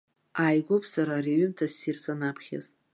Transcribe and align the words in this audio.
Ааигәоуп 0.41 0.83
сара 0.93 1.13
ари 1.17 1.33
аҩымҭа 1.35 1.65
ссир 1.71 1.97
санаԥхьаз. 2.03 2.65